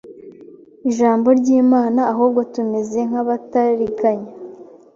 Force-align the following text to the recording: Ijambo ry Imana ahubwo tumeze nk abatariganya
Ijambo 0.89 1.27
ry 1.39 1.47
Imana 1.61 2.01
ahubwo 2.11 2.39
tumeze 2.53 2.99
nk 3.09 3.15
abatariganya 3.21 4.31